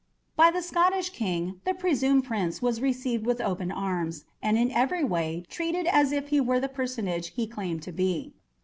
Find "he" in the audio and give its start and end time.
6.29-6.41, 7.35-7.45